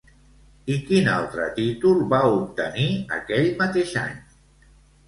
[0.75, 2.89] I quin altre títol va obtenir
[3.21, 4.21] aquell mateix any?